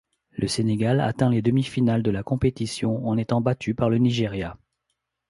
[0.31, 4.57] Le Sénégal atteint les demi-finales de la compétition, en étant battu par le Nigeria.